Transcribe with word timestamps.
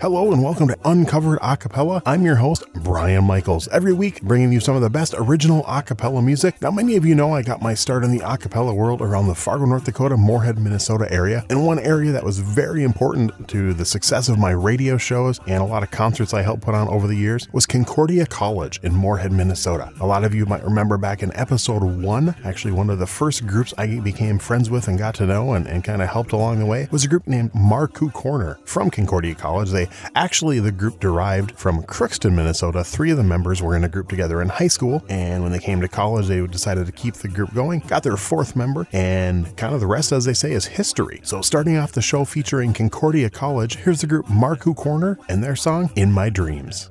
Hello 0.00 0.32
and 0.32 0.42
welcome 0.42 0.66
to 0.66 0.78
Uncovered 0.86 1.40
Acapella. 1.40 2.00
I'm 2.06 2.24
your 2.24 2.36
host, 2.36 2.64
Brian 2.72 3.22
Michaels. 3.24 3.68
Every 3.68 3.92
week, 3.92 4.22
bringing 4.22 4.50
you 4.50 4.58
some 4.58 4.74
of 4.74 4.80
the 4.80 4.88
best 4.88 5.14
original 5.14 5.62
acapella 5.64 6.24
music. 6.24 6.62
Now, 6.62 6.70
many 6.70 6.96
of 6.96 7.04
you 7.04 7.14
know 7.14 7.34
I 7.34 7.42
got 7.42 7.60
my 7.60 7.74
start 7.74 8.02
in 8.02 8.10
the 8.10 8.20
acapella 8.20 8.74
world 8.74 9.02
around 9.02 9.26
the 9.26 9.34
Fargo, 9.34 9.66
North 9.66 9.84
Dakota, 9.84 10.16
Moorhead, 10.16 10.58
Minnesota 10.58 11.06
area. 11.12 11.44
And 11.50 11.66
one 11.66 11.78
area 11.78 12.12
that 12.12 12.24
was 12.24 12.38
very 12.38 12.82
important 12.82 13.46
to 13.50 13.74
the 13.74 13.84
success 13.84 14.30
of 14.30 14.38
my 14.38 14.52
radio 14.52 14.96
shows 14.96 15.38
and 15.46 15.62
a 15.62 15.66
lot 15.66 15.82
of 15.82 15.90
concerts 15.90 16.32
I 16.32 16.40
helped 16.40 16.62
put 16.62 16.74
on 16.74 16.88
over 16.88 17.06
the 17.06 17.14
years 17.14 17.46
was 17.52 17.66
Concordia 17.66 18.24
College 18.24 18.80
in 18.82 18.94
Moorhead, 18.94 19.32
Minnesota. 19.32 19.92
A 20.00 20.06
lot 20.06 20.24
of 20.24 20.34
you 20.34 20.46
might 20.46 20.64
remember 20.64 20.96
back 20.96 21.22
in 21.22 21.30
episode 21.36 21.82
one, 21.82 22.34
actually, 22.42 22.72
one 22.72 22.88
of 22.88 22.98
the 22.98 23.06
first 23.06 23.46
groups 23.46 23.74
I 23.76 24.00
became 24.00 24.38
friends 24.38 24.70
with 24.70 24.88
and 24.88 24.96
got 24.96 25.14
to 25.16 25.26
know 25.26 25.52
and, 25.52 25.66
and 25.66 25.84
kind 25.84 26.00
of 26.00 26.08
helped 26.08 26.32
along 26.32 26.58
the 26.58 26.64
way 26.64 26.88
was 26.90 27.04
a 27.04 27.08
group 27.08 27.26
named 27.26 27.52
Marcoux 27.52 28.10
Corner 28.14 28.58
from 28.64 28.88
Concordia 28.88 29.34
College. 29.34 29.68
They 29.68 29.89
Actually, 30.14 30.60
the 30.60 30.72
group 30.72 31.00
derived 31.00 31.52
from 31.52 31.82
Crookston, 31.82 32.34
Minnesota. 32.34 32.84
Three 32.84 33.10
of 33.10 33.16
the 33.16 33.24
members 33.24 33.62
were 33.62 33.76
in 33.76 33.84
a 33.84 33.88
group 33.88 34.08
together 34.08 34.40
in 34.42 34.48
high 34.48 34.68
school, 34.68 35.04
and 35.08 35.42
when 35.42 35.52
they 35.52 35.58
came 35.58 35.80
to 35.80 35.88
college, 35.88 36.26
they 36.26 36.46
decided 36.46 36.86
to 36.86 36.92
keep 36.92 37.14
the 37.14 37.28
group 37.28 37.54
going. 37.54 37.80
Got 37.80 38.02
their 38.02 38.16
fourth 38.16 38.56
member, 38.56 38.86
and 38.92 39.56
kind 39.56 39.74
of 39.74 39.80
the 39.80 39.86
rest, 39.86 40.12
as 40.12 40.24
they 40.24 40.34
say, 40.34 40.52
is 40.52 40.66
history. 40.66 41.20
So, 41.22 41.42
starting 41.42 41.76
off 41.76 41.92
the 41.92 42.02
show 42.02 42.24
featuring 42.24 42.72
Concordia 42.72 43.30
College, 43.30 43.76
here's 43.76 44.00
the 44.00 44.06
group 44.06 44.26
Marcoux 44.26 44.76
Corner 44.76 45.18
and 45.28 45.42
their 45.42 45.56
song 45.56 45.90
In 45.96 46.12
My 46.12 46.30
Dreams. 46.30 46.90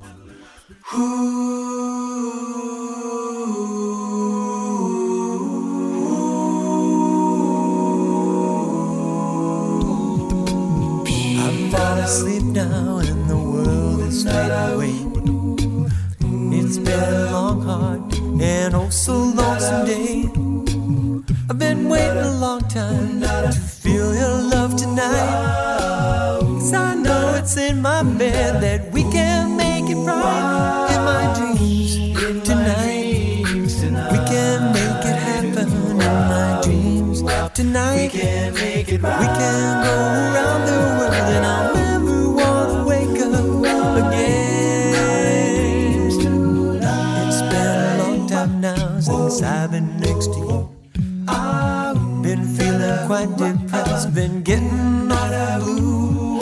Asleep 12.10 12.42
now 12.42 12.98
and 12.98 13.30
the 13.30 13.38
world 13.38 14.00
is 14.02 14.24
fading 14.24 14.74
away. 14.74 14.98
It's 16.58 16.80
been 16.80 17.14
a 17.14 17.32
long, 17.32 17.62
hard, 17.62 18.02
and 18.42 18.74
oh 18.74 18.90
so 18.90 19.14
lonesome 19.14 19.86
day. 19.86 20.26
I've 21.50 21.60
been 21.60 21.88
waiting 21.88 22.18
a 22.18 22.36
long 22.46 22.62
time 22.62 23.22
to 23.22 23.52
feel 23.52 24.10
your 24.16 24.38
love 24.54 24.76
tonight. 24.76 25.36
Cause 26.42 26.74
I 26.74 26.96
know 26.96 27.36
it's 27.36 27.56
in 27.58 27.80
my 27.80 28.02
bed 28.02 28.60
that 28.64 28.92
we 28.92 29.04
can 29.04 29.56
make 29.56 29.88
it 29.94 30.02
right 30.10 30.88
in 30.96 31.02
my 31.12 31.24
dreams 31.38 32.44
tonight. 32.50 33.46
We 34.14 34.20
can 34.32 34.60
make 34.78 35.04
it 35.12 35.20
happen 35.30 35.68
in 35.92 35.98
my 36.34 36.60
dreams 36.64 37.22
tonight. 37.54 38.12
We 38.14 38.20
can 38.20 38.54
make 38.56 38.90
it 38.90 39.00
right. 39.00 39.20
We 39.20 39.28
can 39.40 39.84
go 39.86 39.94
around 40.34 40.69
time 49.02 49.30
since 49.30 49.42
I've 49.42 49.72
been 49.72 49.98
next 50.00 50.28
to 50.34 50.40
you. 50.40 50.70
I've 51.28 52.22
been 52.24 52.46
feeling 52.56 53.08
quite 53.08 53.30
depressed, 53.38 54.14
been 54.14 54.42
getting 54.44 55.12
all 55.12 55.30
the 55.30 55.62
blue. 55.64 56.40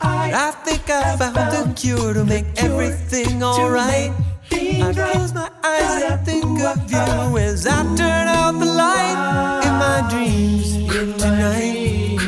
I 0.00 0.52
think 0.64 0.88
I 0.90 1.16
found 1.16 1.36
a 1.36 1.74
cure 1.74 2.14
to 2.14 2.24
make 2.24 2.46
everything 2.62 3.42
alright. 3.42 4.12
I 4.52 4.92
close 4.94 5.34
my 5.34 5.50
eyes 5.64 6.02
and 6.02 6.24
think 6.24 6.60
of 6.60 6.90
you 6.90 7.38
as 7.38 7.66
I 7.66 7.82
turn 7.96 8.28
out 8.28 8.52
the 8.52 8.66
light 8.66 9.62
in 9.66 9.74
my 9.84 10.08
dreams 10.10 10.72
tonight. 11.22 12.18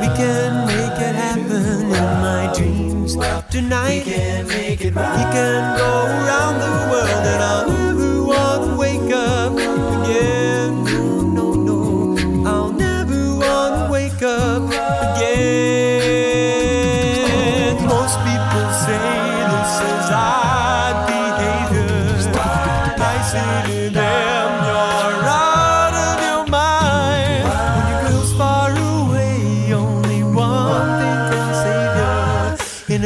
We 0.00 0.08
can 0.16 0.66
make 0.66 0.98
it 1.08 1.14
happen 1.14 1.82
in 1.82 1.90
my 1.90 2.52
dreams 2.54 3.16
tonight. 3.50 4.04
We 4.06 4.12
can 4.12 4.46
make 4.46 4.80
it 4.80 4.94
right. 4.94 5.16
We 5.16 5.24
can 5.32 5.78
go 5.78 5.90
around 6.06 6.60
the 6.60 6.90
world 6.90 7.26
and 7.26 7.42
I'll 7.42 7.77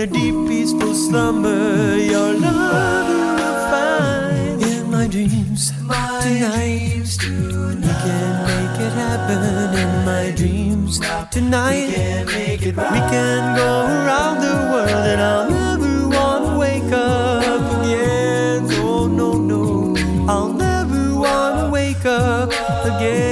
a 0.03 0.07
deep, 0.07 0.35
peaceful 0.49 0.95
slumber, 0.95 1.97
your 1.97 2.33
love 2.35 3.09
you 3.09 3.19
will 3.39 3.59
find. 3.71 4.61
In 4.63 4.91
my 4.91 5.07
dreams 5.07 5.73
my 5.83 6.21
tonight, 6.21 7.17
we 7.23 7.93
can 8.05 8.33
make 8.51 8.81
it 8.87 8.93
happen. 9.05 9.39
In 9.79 10.05
my 10.05 10.33
dreams 10.35 10.99
tonight, 11.31 11.87
we 11.87 11.93
can 11.93 12.27
make 12.27 12.63
it 12.63 12.75
We 12.75 13.01
can 13.15 13.57
go 13.57 13.71
around 13.87 14.41
the 14.41 14.55
world, 14.73 15.07
and 15.13 15.21
I'll 15.21 15.49
never 15.49 16.09
want 16.09 16.47
to 16.47 16.55
wake 16.59 16.93
up 16.93 17.63
again. 17.79 18.67
No, 18.67 19.07
no, 19.07 19.35
no, 19.39 19.95
I'll 20.29 20.53
never 20.53 21.15
want 21.15 21.61
to 21.61 21.71
wake 21.71 22.05
up 22.05 22.51
again. 22.85 23.23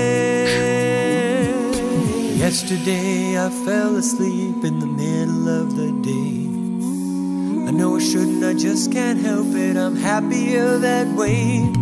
Yesterday 2.38 3.44
I 3.44 3.50
fell 3.64 3.96
asleep 3.96 4.62
in 4.62 4.78
the 4.78 4.86
middle 4.86 5.48
of 5.48 5.74
the 5.74 5.90
day. 6.08 6.59
I 7.70 7.72
know 7.72 7.94
I 7.94 8.00
shouldn't, 8.00 8.42
I 8.42 8.52
just 8.52 8.90
can't 8.90 9.20
help 9.20 9.54
it. 9.54 9.76
I'm 9.76 9.94
happier 9.94 10.76
that 10.78 11.06
way. 11.06 11.72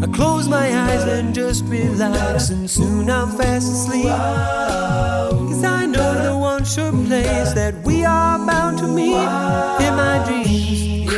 I 0.00 0.06
close 0.14 0.46
my 0.46 0.72
eyes 0.72 1.02
and 1.02 1.34
just 1.34 1.64
relax, 1.64 2.50
and 2.50 2.70
soon 2.70 3.10
I'm 3.10 3.32
fast 3.36 3.66
asleep. 3.66 4.04
Cause 4.04 5.64
I 5.64 5.86
know 5.86 6.14
the 6.22 6.38
one 6.38 6.64
sure 6.64 6.92
place 6.92 7.52
that 7.54 7.74
we 7.82 8.04
are 8.04 8.38
bound 8.46 8.78
to 8.78 8.86
meet 8.86 9.26
in 9.86 9.94
my 9.96 10.22
dreams 10.24 11.10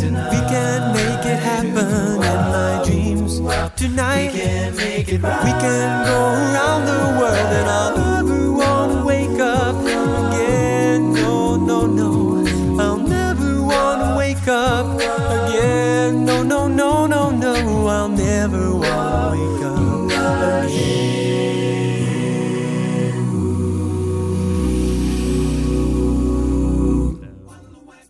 tonight. 0.00 0.30
We 0.32 0.40
can 0.48 0.94
make 0.94 1.26
it 1.26 1.40
happen 1.42 1.76
in 1.76 2.40
my 2.56 2.82
dreams 2.86 3.40
tonight. 3.76 4.32
We 4.32 4.38
can 4.40 4.76
make 4.76 5.08
it 5.10 5.20
right. 5.20 5.44
We 5.44 5.50
can 5.50 6.06
go 6.06 6.43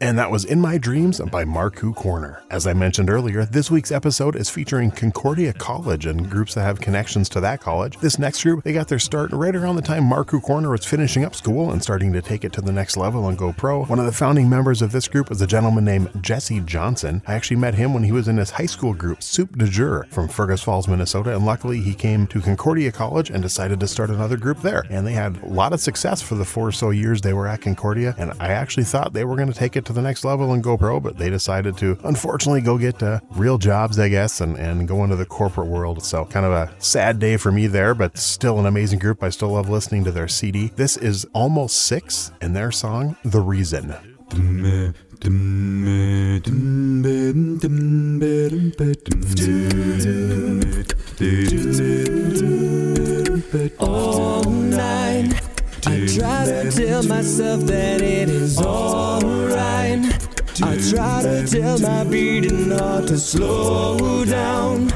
And 0.05 0.19
that 0.19 0.31
was 0.31 0.45
In 0.45 0.61
My 0.61 0.77
Dreams 0.77 1.19
by 1.33 1.47
Marcoux 1.47 1.97
Corner. 1.97 2.43
As 2.51 2.67
I 2.67 2.75
mentioned 2.75 3.09
earlier, 3.09 3.47
this 3.47 3.71
week's 3.71 3.91
episode 3.91 4.37
is 4.37 4.51
featuring 4.51 4.91
Concordia 4.91 5.55
College 5.55 6.05
and 6.05 6.29
groups 6.29 6.53
that 6.53 6.65
have 6.65 6.79
connections 6.79 7.27
to 7.31 7.41
that 7.41 7.63
college. 7.63 7.97
This 7.97 8.19
next 8.19 8.43
group, 8.43 8.65
they 8.65 8.75
got 8.75 8.87
their 8.87 8.99
start 8.99 9.33
right 9.33 9.57
around 9.57 9.77
the 9.77 9.83
time 9.83 10.05
Marcoux 10.05 10.43
Corner 10.43 10.69
was 10.69 10.85
finishing 10.85 11.25
up 11.25 11.35
school 11.35 11.73
and 11.73 11.83
starting 11.83 12.13
to 12.13 12.21
take 12.21 12.45
it 12.45 12.53
to 12.53 12.61
the 12.61 12.71
next 12.71 12.99
level 12.99 13.29
and 13.29 13.39
go 13.39 13.55
pro. 13.55 13.87
One 13.87 13.99
of 13.99 14.05
the 14.05 14.13
founding 14.13 14.47
members 14.47 14.83
of 14.83 14.93
this 14.93 15.09
group 15.09 15.31
was 15.31 15.41
a 15.41 15.47
gentleman 15.47 15.87
named 15.87 16.11
Jesse 16.21 16.61
Johnson. 16.61 17.23
I 17.27 17.33
actually 17.33 17.57
met 17.57 17.75
him 17.75 17.95
when 17.95 18.03
he 18.03 18.13
was 18.13 18.29
in 18.29 18.37
his 18.37 18.51
high 18.51 18.67
school 18.67 18.93
group, 18.93 19.23
Soup 19.23 19.57
de 19.57 19.67
Jour, 19.67 20.07
from 20.11 20.29
Fergus 20.29 20.63
Falls, 20.63 20.87
Minnesota, 20.87 21.35
and 21.35 21.47
luckily 21.47 21.81
he 21.81 21.95
came 21.95 22.27
to 22.27 22.43
Concordia 22.43 22.93
College 22.93 23.31
and 23.31 23.43
decided 23.43 23.81
to 23.81 23.89
start 23.89 24.11
another 24.11 24.37
group 24.37 24.61
there. 24.61 24.85
And 24.91 25.07
they 25.07 25.15
had 25.15 25.43
a 25.43 25.47
lot 25.47 25.73
of 25.73 25.81
success 25.81 26.21
for 26.21 26.35
the 26.35 26.45
four 26.45 26.69
or 26.69 26.73
so 26.73 26.91
years 26.91 27.23
they 27.23 27.33
were 27.33 27.49
at 27.49 27.63
Concordia, 27.63 28.15
and 28.19 28.33
I 28.39 28.49
actually 28.49 28.85
thought 28.85 29.15
they 29.15 29.25
were 29.25 29.37
going 29.37 29.51
to 29.51 29.59
take 29.59 29.77
it 29.77 29.87
to 29.87 29.94
the 29.95 30.03
next 30.03 30.25
level 30.25 30.53
and 30.53 30.63
go 30.63 30.77
pro, 30.77 31.01
but 31.01 31.19
they 31.19 31.31
decided 31.31 31.77
to 31.79 31.99
unfortunately 32.05 32.61
go 32.61 32.79
get 32.79 33.03
uh, 33.03 33.21
real 33.31 33.59
jobs, 33.59 33.99
I 33.99 34.09
guess, 34.09 34.41
and, 34.41 34.57
and 34.57 34.87
go 34.87 35.05
into 35.05 35.17
the 35.17 35.27
corporate 35.27 35.69
world. 35.69 36.03
So 36.05 36.25
kind 36.27 36.47
of 36.47 36.53
a 36.53 36.75
sad 36.79 37.19
day 37.19 37.37
for 37.37 37.53
me 37.53 37.67
there, 37.67 37.95
but 37.95 38.19
still 38.19 38.59
an 38.59 38.67
amazing 38.67 38.99
group. 38.99 39.23
I 39.23 39.31
still 39.31 39.51
love 39.51 39.69
listening 39.69 40.05
to 40.05 40.13
their 40.13 40.29
CD. 40.29 40.69
This 40.77 40.97
is 40.97 41.27
Almost 41.33 41.77
Six 41.77 42.33
and 42.41 42.55
their 42.55 42.71
song, 42.71 43.17
The 43.25 43.41
Reason. 43.41 43.95
All 53.79 54.45
night, 54.45 55.41
I 55.87 56.07
try 56.07 56.45
to 56.47 56.71
tell 56.71 57.03
myself 57.05 57.61
that 57.63 58.03
it 58.03 58.24
tell 61.47 61.79
my 61.79 62.05
beating 62.05 62.71
heart 62.71 63.07
to 63.09 63.19
slow 63.19 64.25
down. 64.25 64.91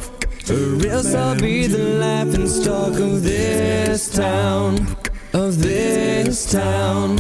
Or 0.50 0.87
else 0.87 1.15
I'll 1.15 1.39
be 1.39 1.67
the 1.67 1.79
laughing 2.00 2.49
stock 2.49 2.95
of 2.99 3.23
this 3.23 4.11
town, 4.11 4.97
of 5.35 5.61
this 5.61 6.50
town. 6.50 7.19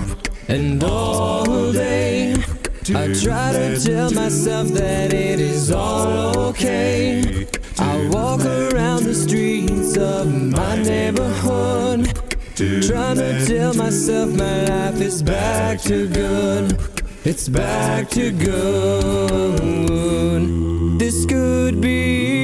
And 0.48 0.82
all 0.82 1.72
day, 1.72 2.34
I 2.94 3.12
try 3.12 3.52
to 3.52 3.78
tell 3.78 4.10
myself 4.12 4.68
that 4.68 5.12
it 5.12 5.40
is 5.40 5.70
all 5.70 6.38
okay. 6.50 7.46
I 7.78 8.08
walk 8.08 8.40
around 8.44 9.04
the 9.04 9.14
streets 9.14 9.96
of 9.98 10.32
my 10.32 10.76
neighborhood, 10.82 12.06
trying 12.56 13.16
to 13.16 13.46
tell 13.46 13.74
myself 13.74 14.30
my 14.30 14.64
life 14.64 15.00
is 15.00 15.22
back 15.22 15.82
to 15.82 16.08
good. 16.08 16.97
It's 17.30 17.46
back 17.46 18.08
to 18.16 18.32
good. 18.32 19.58
This 20.98 21.26
could 21.26 21.78
be 21.78 22.37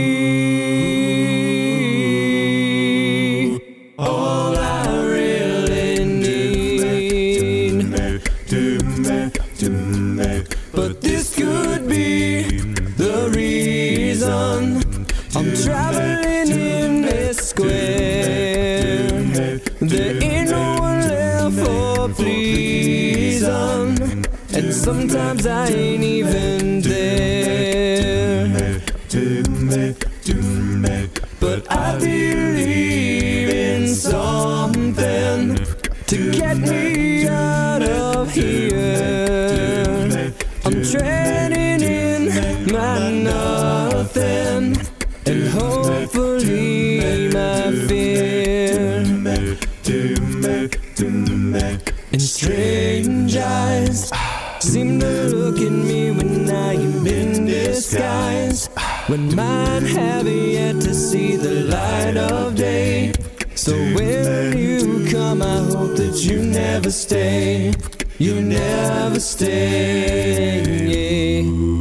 seem 54.65 54.99
to 54.99 55.29
look 55.29 55.59
at 55.59 55.71
me 55.71 56.11
when 56.11 56.51
I 56.51 56.73
am 56.73 57.07
in 57.07 57.45
disguise. 57.45 58.69
When 59.09 59.35
mine 59.37 59.85
have 59.85 60.27
yet 60.27 60.81
to 60.81 60.95
see 60.95 61.37
the 61.37 61.67
light 61.75 62.17
of 62.17 62.55
day. 62.55 63.13
So 63.55 63.73
when 63.73 64.57
you 64.57 65.07
come, 65.11 65.43
I 65.43 65.59
hope 65.59 65.97
that 65.97 66.25
you 66.25 66.39
never 66.43 66.91
stay. 66.91 67.75
You 68.19 68.41
never 68.41 69.21
stay. 69.21 70.63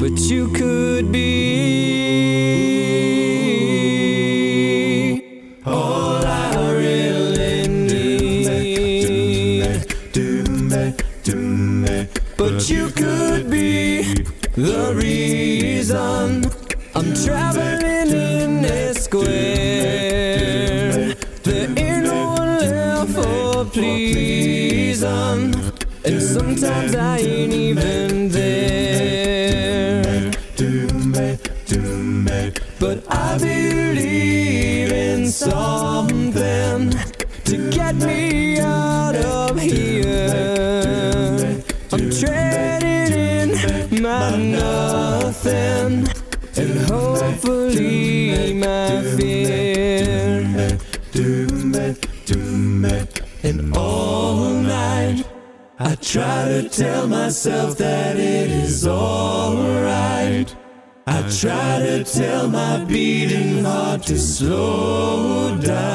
But 0.02 0.20
you 0.20 0.50
could 0.52 1.10
be 1.10 1.64
But 32.80 33.04
I 33.10 33.38
believe 33.38 34.92
in 34.92 35.28
something 35.28 36.92
to 37.46 37.70
get 37.72 37.96
me 37.96 38.60
out 38.60 39.16
of 39.16 39.60
here. 39.60 41.62
I'm 41.92 42.10
trading 42.10 43.58
in 43.58 44.02
my 44.02 44.38
nothing 44.38 46.08
and 46.56 46.80
hopefully 46.90 48.54
my 48.54 49.04
fear. 49.18 49.64
And 53.46 53.76
all 53.76 54.50
night 54.50 55.26
I 55.78 55.96
try 55.96 56.48
to 56.48 56.70
tell 56.70 57.08
myself 57.08 57.78
that 57.78 58.16
it 58.16 58.50
is 58.50 58.88
alright. 58.88 60.56
I 61.16 61.22
try 61.30 61.78
to 61.78 62.04
tell 62.04 62.48
my 62.50 62.84
beating 62.86 63.64
heart 63.64 64.02
to 64.04 64.18
slow 64.18 65.56
down. 65.60 65.94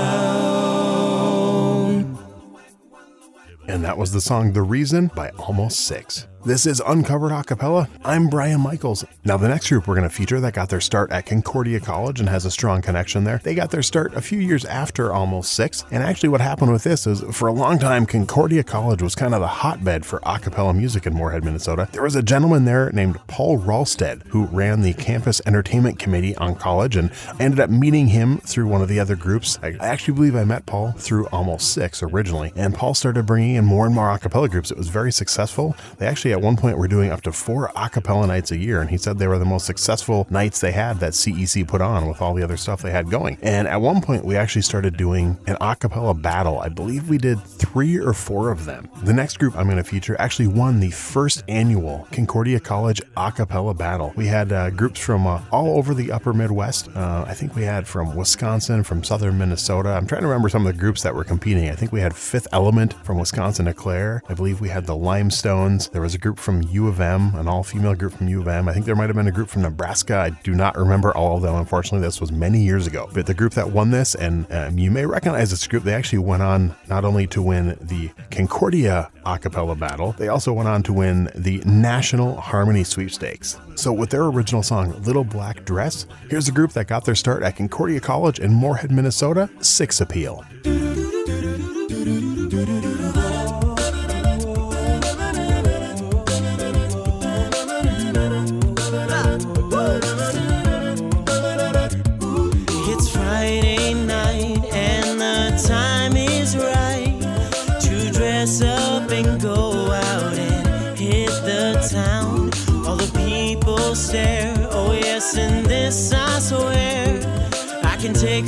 And 3.67 3.83
that 3.85 3.99
was 3.99 4.13
the 4.13 4.21
song 4.21 4.53
The 4.53 4.63
Reason 4.63 5.11
by 5.17 5.31
Almost 5.31 5.81
Six. 5.81 6.29
This 6.45 6.67
is 6.67 6.81
Uncovered 6.87 7.33
Acapella. 7.33 7.89
I'm 8.05 8.29
Brian 8.29 8.61
Michaels. 8.61 9.05
Now, 9.25 9.37
the 9.37 9.49
next 9.49 9.69
group 9.69 9.89
we're 9.89 9.97
going 9.97 10.09
to 10.09 10.15
feature 10.15 10.39
that 10.39 10.55
got 10.55 10.69
their 10.69 10.81
start 10.81 11.11
at 11.11 11.27
Concordia 11.27 11.81
College 11.81 12.21
and 12.21 12.29
has 12.29 12.45
a 12.45 12.51
strong 12.51 12.81
connection 12.81 13.25
there, 13.25 13.41
they 13.43 13.57
got 13.57 13.73
their 13.73 13.83
start 13.83 14.15
a 14.15 14.21
few 14.21 14.39
years 14.39 14.65
after 14.65 15.13
Almost 15.13 15.53
Six. 15.53 15.85
And 15.91 16.01
actually, 16.01 16.29
what 16.29 16.41
happened 16.41 16.71
with 16.71 16.85
this 16.85 17.09
is 17.09 17.23
for 17.37 17.49
a 17.49 17.53
long 17.53 17.81
time, 17.81 18.07
Concordia 18.07 18.63
College 18.63 19.03
was 19.03 19.17
kind 19.17 19.35
of 19.35 19.41
the 19.41 19.49
hotbed 19.49 20.07
for 20.07 20.21
acapella 20.21 20.75
music 20.75 21.07
in 21.07 21.13
Moorhead, 21.13 21.45
Minnesota. 21.45 21.89
There 21.91 22.05
was 22.05 22.15
a 22.15 22.23
gentleman 22.23 22.65
there 22.65 22.91
named 22.93 23.19
Paul 23.27 23.59
Ralstead 23.59 24.25
who 24.29 24.47
ran 24.47 24.83
the 24.83 24.95
campus 24.95 25.43
entertainment 25.45 25.99
committee 25.99 26.37
on 26.37 26.55
college 26.55 26.95
and 26.95 27.11
I 27.41 27.43
ended 27.43 27.59
up 27.59 27.69
meeting 27.69 28.07
him 28.09 28.39
through 28.39 28.69
one 28.69 28.81
of 28.81 28.89
the 28.89 29.01
other 29.01 29.17
groups. 29.17 29.59
I 29.61 29.77
actually 29.81 30.15
believe 30.15 30.37
I 30.37 30.45
met 30.45 30.67
Paul 30.67 30.93
through 30.93 31.27
Almost 31.27 31.73
Six 31.73 32.01
originally, 32.03 32.53
and 32.55 32.75
Paul 32.75 32.95
started 32.95 33.27
bringing 33.27 33.57
in 33.57 33.65
more 33.65 33.87
and 33.87 33.95
more 33.95 34.07
acapella 34.07 34.49
groups. 34.49 34.71
It 34.71 34.79
was 34.79 34.89
very 34.89 35.11
successful. 35.11 35.77
They 35.99 36.07
actually 36.07 36.28
at 36.33 36.41
one 36.41 36.57
point 36.57 36.77
we 36.77 36.81
were 36.81 36.89
doing 36.89 37.11
up 37.11 37.23
to 37.23 37.33
four 37.33 37.69
acapella 37.77 38.27
nights 38.27 38.51
a 38.51 38.57
year, 38.57 38.81
and 38.81 38.91
he 38.91 38.99
said 38.99 39.19
they 39.19 39.27
were 39.27 39.39
the 39.39 39.45
most 39.45 39.67
successful 39.67 40.27
nights 40.31 40.61
they 40.61 40.73
had 40.73 41.01
that 41.01 41.13
CEC 41.13 41.67
put 41.67 41.81
on 41.81 42.09
with 42.09 42.21
all 42.21 42.35
the 42.35 42.43
other 42.43 42.57
stuff 42.57 42.83
they 42.83 42.91
had 42.91 43.11
going. 43.11 43.39
And 43.43 43.69
at 43.69 43.81
one 43.81 44.01
point, 44.01 44.25
we 44.25 44.37
actually 44.37 44.63
started 44.63 44.97
doing 44.97 45.39
an 45.47 45.57
acapella 45.57 46.21
battle. 46.21 46.61
I 46.61 46.69
believe 46.69 47.09
we 47.09 47.19
did 47.19 47.41
three 47.43 47.99
or 47.99 48.13
four 48.13 48.51
of 48.51 48.65
them. 48.65 48.89
The 49.03 49.13
next 49.13 49.39
group 49.39 49.57
I'm 49.57 49.67
going 49.67 49.77
to 49.77 49.85
feature 49.85 50.17
actually 50.19 50.49
won 50.49 50.81
the 50.81 50.91
first 50.91 51.45
annual 51.49 52.07
Concordia 52.13 52.61
College 52.61 53.01
acapella 53.17 53.77
battle. 53.77 54.13
We 54.17 54.27
had 54.27 54.53
uh, 54.53 54.71
groups 54.71 55.01
from 55.01 55.27
uh, 55.27 55.43
all 55.51 55.77
over 55.77 55.95
the 55.95 56.13
upper 56.13 56.33
Midwest. 56.33 56.89
Uh, 56.95 57.25
I 57.27 57.35
think 57.35 57.55
we 57.55 57.63
had 57.63 57.87
from 57.87 58.15
Wisconsin, 58.15 58.85
from 58.85 59.05
southern 59.05 59.39
Minnesota. 59.39 59.91
I'm 59.91 60.07
trying 60.07 60.23
to 60.23 60.29
remember 60.29 60.49
some 60.49 60.67
of 60.67 60.75
the 60.75 60.81
groups 60.81 61.03
that 61.03 61.15
were 61.15 61.25
competing. 61.25 61.71
I 61.71 61.75
think 61.75 61.93
we 61.93 62.01
had 62.01 62.15
Fifth 62.15 62.49
Element 62.53 62.95
from 63.05 63.19
Wisconsin 63.19 63.69
Eau 63.69 63.73
Claire. 63.73 64.23
I 64.29 64.35
believe 64.35 64.61
we 64.61 64.69
had 64.69 64.87
the 64.87 64.97
Limestones. 64.97 65.89
There 65.89 66.03
was 66.03 66.15
a 66.19 66.21
group 66.21 66.39
from 66.39 66.63
U 66.63 66.89
of 66.89 67.01
M, 67.01 67.33
an 67.37 67.47
all 67.47 67.63
female 67.63 67.95
group 67.95 68.13
from 68.15 68.29
U 68.29 68.41
of 68.41 68.49
M. 68.49 68.69
I 68.69 68.73
think 68.73 68.87
there 68.87 68.97
might 68.97 69.09
have 69.09 69.15
been 69.15 69.29
a 69.29 69.33
group 69.33 69.49
from 69.49 69.63
Nebraska. 69.63 70.17
I 70.17 70.31
do 70.31 70.53
not 70.53 70.77
remember 70.77 71.17
all 71.17 71.37
of 71.37 71.43
them, 71.43 71.55
unfortunately. 71.55 72.05
This 72.05 72.21
was 72.21 72.33
many 72.33 72.61
years 72.61 72.87
ago. 72.89 73.09
But 73.15 73.27
the 73.27 73.35
group 73.35 73.55
that 73.55 73.71
won 73.71 73.91
this, 73.91 74.17
and 74.17 74.51
um, 74.53 74.79
you 74.79 74.91
may 74.91 75.07
recognize 75.07 75.51
this 75.51 75.67
group, 75.67 75.85
they 75.85 75.95
actually 75.95 76.19
went 76.19 76.43
on 76.43 76.75
not 76.89 77.05
only 77.05 77.27
to 77.29 77.41
win 77.41 77.79
the 77.81 78.11
Concordia 78.31 79.11
acapella 79.25 79.79
battle, 79.79 80.13
they 80.13 80.29
also 80.29 80.53
went 80.53 80.69
on 80.69 80.83
to 80.85 80.93
win 80.93 81.31
the 81.37 81.63
National 81.65 82.41
Harmony 82.41 82.83
Sweepstakes. 82.83 83.59
So, 83.77 83.93
with 83.93 84.11
their 84.11 84.25
original 84.25 84.65
song, 84.65 85.01
Little 85.03 85.25
Black 85.25 85.65
Dress, 85.65 86.07
here's 86.29 86.49
a 86.49 86.53
group 86.53 86.73
that 86.73 86.89
got 86.89 87.05
their 87.05 87.15
start 87.15 87.45
at 87.45 87.57
Concordia 87.57 88.01
College 88.01 88.41
in 88.41 88.53
Moorhead, 88.53 88.91
Minnesota, 88.91 89.49
Six 89.61 90.01
Appeal. 90.01 90.45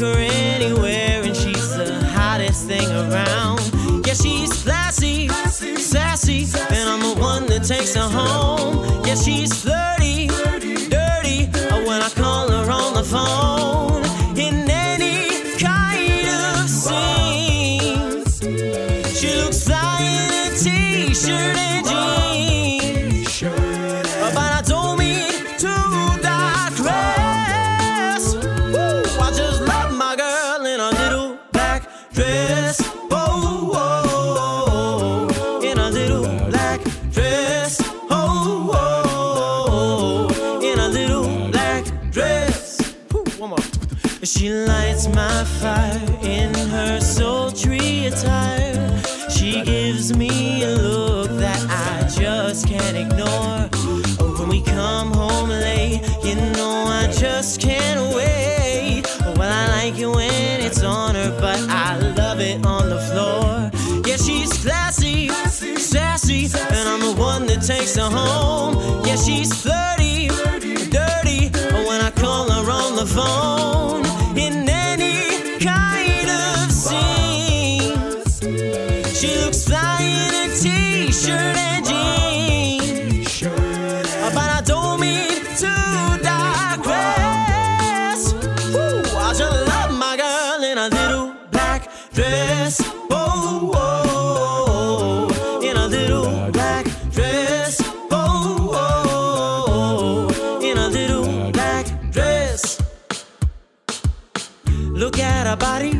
Take 0.01 0.17
her 0.17 0.21
anywhere, 0.21 1.23
and 1.23 1.37
she's 1.37 1.77
the 1.77 2.05
hottest 2.15 2.67
thing 2.67 2.89
around. 2.91 3.61
Yeah, 4.07 4.15
she's 4.15 4.63
classy, 4.63 5.29
sassy, 5.29 6.47
and 6.71 6.89
I'm 6.89 7.01
the 7.01 7.21
one 7.21 7.47
that 7.47 7.65
takes 7.65 7.95
her 7.95 8.09
home. 8.09 9.05
Yeah, 9.07 9.15
she's 9.15 9.63
flirty, 9.63 10.00
She 44.41 44.49
lights 44.49 45.07
my 45.07 45.45
fire 45.45 46.01
in 46.23 46.55
her 46.55 46.99
sultry 47.03 48.07
attire. 48.07 49.03
She 49.29 49.63
gives 49.63 50.17
me 50.17 50.63
a 50.63 50.77
look 50.77 51.31
that 51.33 51.61
I 51.69 52.09
just 52.09 52.67
can't 52.67 52.97
ignore. 52.97 53.69
Oh, 54.19 54.37
When 54.39 54.49
we 54.49 54.63
come 54.63 55.13
home 55.13 55.51
late, 55.51 56.01
you 56.25 56.37
know 56.37 56.85
I 56.87 57.13
just 57.13 57.61
can't 57.61 58.17
wait. 58.17 59.03
Oh, 59.27 59.35
well, 59.37 59.53
I 59.53 59.69
like 59.77 59.99
it 59.99 60.07
when 60.07 60.63
it's 60.63 60.83
on 60.83 61.17
her, 61.17 61.37
but 61.39 61.61
I 61.69 61.99
love 62.17 62.41
it 62.41 62.65
on 62.65 62.89
the 62.89 63.01
floor. 63.13 63.71
Yeah, 64.07 64.17
she's 64.17 64.51
classy, 64.65 65.29
sassy, 65.29 66.47
and 66.47 66.89
I'm 66.89 67.01
the 67.01 67.21
one 67.21 67.45
that 67.45 67.61
takes 67.61 67.95
her 67.97 68.09
home. 68.09 69.05
Yeah, 69.05 69.17
she's 69.17 69.53
flirty, 69.53 70.29
dirty, 70.89 71.51
when 71.87 72.01
I 72.01 72.11
call 72.17 72.51
her 72.51 72.71
on 72.71 72.97
the 72.97 73.05
phone. 73.05 74.01
She 79.21 79.37
looks 79.37 79.65
fly 79.65 79.99
in 80.01 80.35
a 80.35 80.49
t-shirt 80.57 81.57
and 81.57 81.85
jeans. 81.85 83.43
But 84.35 84.49
I 84.59 84.63
don't 84.65 84.99
mean 84.99 85.45
to 85.63 85.73
digress. 86.23 88.33
I 89.15 89.35
just 89.37 89.67
love 89.69 89.93
my 89.99 90.17
girl 90.17 90.63
in 90.65 90.79
a 90.79 90.89
little 90.89 91.35
black 91.51 91.91
dress. 92.15 92.81
Oh, 93.11 93.71
oh, 93.75 95.61
in 95.63 95.77
a 95.77 95.87
little 95.87 96.51
black 96.51 96.87
dress. 97.13 97.83
Oh, 98.11 98.71
oh, 98.73 100.31
in 100.63 100.79
a 100.79 100.89
little 100.89 101.51
black 101.53 101.87
dress. 102.11 102.79
Look 104.93 105.19
at 105.19 105.47
her 105.47 105.57
body, 105.57 106.00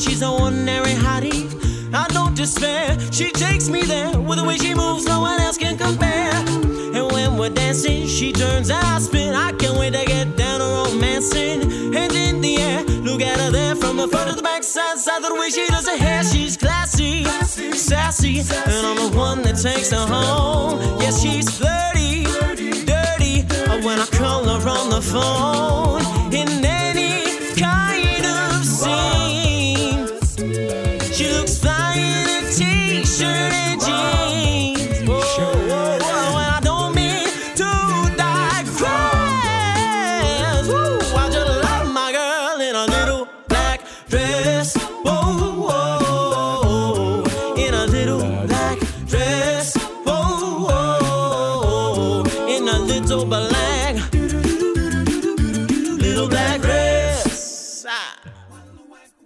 seen. 0.00 0.22
I 0.22 0.36
know 0.36 0.44
that 0.46 0.50
she's 0.50 0.76
an 0.76 0.82
ordinary 0.82 0.94
hottie. 0.94 1.94
I 1.94 2.06
don't 2.08 2.34
despair, 2.36 2.96
she 3.12 3.30
takes 3.30 3.68
me 3.68 3.82
there 3.82 4.18
with 4.18 4.38
the 4.38 4.44
way 4.44 4.58
she 4.58 4.74
moves, 4.74 5.06
no 5.06 5.20
one 5.20 5.40
else 5.40 5.56
can 5.56 5.78
compare. 5.78 6.32
And 6.94 7.10
when 7.12 7.38
we're 7.38 7.50
dancing, 7.50 8.06
she 8.06 8.32
turns 8.32 8.70
and 8.70 8.84
I 8.84 8.98
spin. 8.98 9.34
I 9.34 9.52
can't 9.52 9.78
wait 9.78 9.94
to 9.94 10.04
get 10.04 10.36
down 10.36 10.60
to 10.60 10.66
romancing. 10.66 11.92
Hands 11.92 12.14
in 12.14 12.40
the 12.40 12.56
air, 12.58 12.82
look 12.84 13.22
at 13.22 13.38
her 13.38 13.50
there 13.50 13.76
from 13.76 13.96
the 13.96 14.08
front 14.08 14.30
to 14.30 14.36
the 14.36 14.42
back, 14.42 14.62
side, 14.64 14.98
side 14.98 15.22
of 15.22 15.28
the 15.28 15.34
way 15.34 15.50
she 15.50 15.66
does 15.68 15.88
her 15.88 15.96
hair. 15.96 16.24
She's 16.24 16.56
classy, 16.56 17.24
sassy, 17.24 18.40
and 18.40 18.86
I'm 18.86 18.96
the 18.96 19.16
one 19.16 19.42
that 19.42 19.56
takes 19.56 19.90
her 19.90 20.06
home. 20.06 20.80
Yes, 21.00 21.22
she's 21.22 21.48
flirty, 21.56 22.24
dirty, 22.84 23.42
when 23.84 24.00
I 24.00 24.06
call 24.10 24.44
her 24.44 24.68
on 24.68 24.90
the 24.90 25.00
phone. 25.00 25.85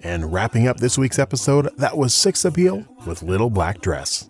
And 0.03 0.33
wrapping 0.33 0.67
up 0.67 0.79
this 0.79 0.97
week's 0.97 1.19
episode, 1.19 1.69
that 1.77 1.97
was 1.97 2.15
Six 2.15 2.45
Appeal 2.45 2.85
with 3.07 3.23
Little 3.23 3.51
Black 3.51 3.81
Dress. 3.81 4.30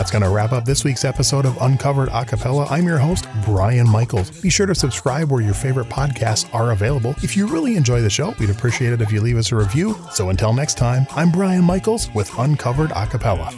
That's 0.00 0.10
going 0.10 0.22
to 0.22 0.30
wrap 0.30 0.52
up 0.52 0.64
this 0.64 0.82
week's 0.82 1.04
episode 1.04 1.44
of 1.44 1.58
Uncovered 1.60 2.08
Acapella. 2.08 2.66
I'm 2.70 2.86
your 2.86 2.96
host, 2.96 3.26
Brian 3.44 3.86
Michaels. 3.86 4.30
Be 4.40 4.48
sure 4.48 4.64
to 4.64 4.74
subscribe 4.74 5.30
where 5.30 5.42
your 5.42 5.52
favorite 5.52 5.90
podcasts 5.90 6.48
are 6.54 6.72
available. 6.72 7.14
If 7.22 7.36
you 7.36 7.46
really 7.46 7.76
enjoy 7.76 8.00
the 8.00 8.08
show, 8.08 8.34
we'd 8.38 8.48
appreciate 8.48 8.94
it 8.94 9.02
if 9.02 9.12
you 9.12 9.20
leave 9.20 9.36
us 9.36 9.52
a 9.52 9.56
review. 9.56 9.94
So 10.12 10.30
until 10.30 10.54
next 10.54 10.78
time, 10.78 11.06
I'm 11.10 11.30
Brian 11.30 11.64
Michaels 11.64 12.08
with 12.14 12.30
Uncovered 12.38 12.92
Acapella. 12.92 13.50